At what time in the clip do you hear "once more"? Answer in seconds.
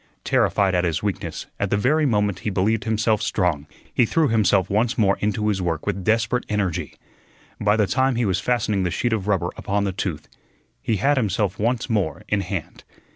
4.67-5.15, 11.59-12.23